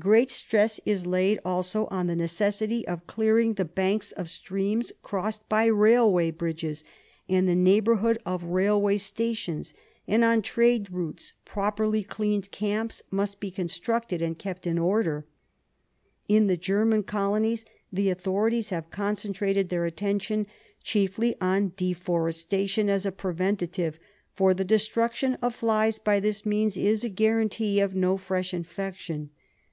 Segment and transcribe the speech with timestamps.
[0.00, 4.92] G reat stress is laid also on the necessity of clearing the banks of streams
[5.02, 6.82] crossed by railway bridges,
[7.28, 9.74] and the neigh bourhood of railway stations,
[10.06, 12.50] and on trade routes properly 48 RESEARCH DEFENCE SOCIETY cleaned
[12.90, 15.26] camps must be constructed and kept in order.
[16.28, 20.46] In the German colonies the authorities have concentrated their attention
[20.84, 23.98] chiefly on deforestation as a preventive,
[24.32, 29.30] for the destruction of flies by this means is a guarantee of no fresh infection.